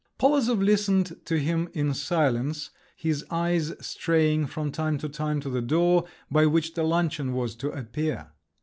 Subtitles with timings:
[0.17, 5.61] Polozov listened to him in silence, his eyes straying from time to time to the
[5.61, 8.31] door, by which the luncheon was to appear.